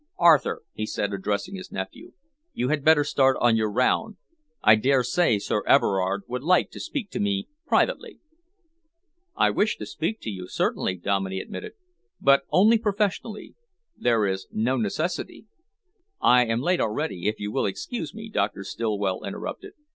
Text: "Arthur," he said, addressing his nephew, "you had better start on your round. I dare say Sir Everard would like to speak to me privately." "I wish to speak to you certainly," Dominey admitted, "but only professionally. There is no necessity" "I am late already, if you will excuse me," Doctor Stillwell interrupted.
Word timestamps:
"Arthur," 0.17 0.63
he 0.73 0.87
said, 0.87 1.13
addressing 1.13 1.53
his 1.53 1.71
nephew, 1.71 2.13
"you 2.53 2.69
had 2.69 2.83
better 2.83 3.03
start 3.03 3.37
on 3.39 3.55
your 3.55 3.71
round. 3.71 4.17
I 4.63 4.73
dare 4.73 5.03
say 5.03 5.37
Sir 5.37 5.61
Everard 5.67 6.23
would 6.27 6.41
like 6.41 6.71
to 6.71 6.79
speak 6.79 7.11
to 7.11 7.19
me 7.19 7.47
privately." 7.67 8.17
"I 9.35 9.51
wish 9.51 9.77
to 9.77 9.85
speak 9.85 10.19
to 10.21 10.31
you 10.31 10.47
certainly," 10.47 10.95
Dominey 10.95 11.39
admitted, 11.39 11.73
"but 12.19 12.41
only 12.49 12.79
professionally. 12.79 13.53
There 13.95 14.25
is 14.25 14.47
no 14.51 14.75
necessity" 14.75 15.45
"I 16.39 16.45
am 16.47 16.61
late 16.61 16.81
already, 16.81 17.27
if 17.27 17.39
you 17.39 17.51
will 17.51 17.67
excuse 17.67 18.11
me," 18.11 18.27
Doctor 18.27 18.63
Stillwell 18.63 19.23
interrupted. 19.23 19.73